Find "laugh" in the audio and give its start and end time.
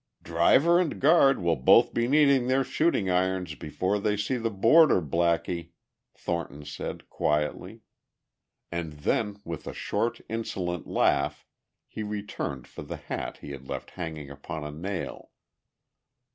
10.87-11.45